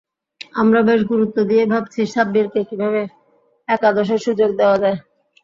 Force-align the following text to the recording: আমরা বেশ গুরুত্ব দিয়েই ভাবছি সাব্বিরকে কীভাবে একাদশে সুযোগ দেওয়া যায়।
আমরা 0.55 0.79
বেশ 0.87 1.01
গুরুত্ব 1.11 1.37
দিয়েই 1.49 1.71
ভাবছি 1.73 2.01
সাব্বিরকে 2.13 2.61
কীভাবে 2.69 3.01
একাদশে 3.67 4.17
সুযোগ 4.25 4.49
দেওয়া 4.59 4.77
যায়। 4.83 4.97